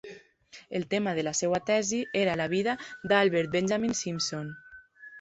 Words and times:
El 0.77 0.85
tema 0.93 1.13
de 1.19 1.25
la 1.27 1.33
seva 1.41 1.59
tesi 1.69 2.01
era 2.23 2.35
la 2.43 2.49
vida 2.57 2.77
d'Albert 3.13 3.55
Benjamin 3.59 3.99
Simpson. 4.05 4.55